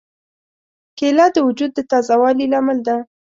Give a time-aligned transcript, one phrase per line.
[0.97, 2.95] کېله د وجود د تازه والي لامل ده.